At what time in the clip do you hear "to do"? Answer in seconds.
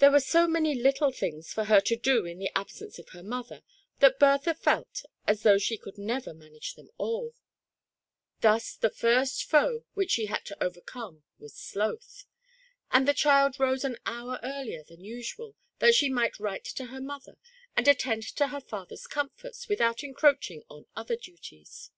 1.80-2.26